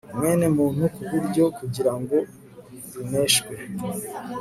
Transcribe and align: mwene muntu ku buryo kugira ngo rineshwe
mwene 0.17 0.45
muntu 0.57 0.83
ku 0.93 1.01
buryo 1.11 1.43
kugira 1.57 1.91
ngo 1.99 2.17
rineshwe 2.93 3.53